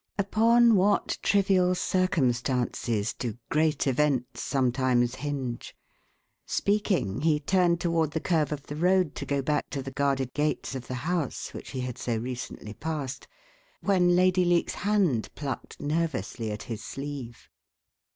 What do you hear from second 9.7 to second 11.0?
the guarded gates of the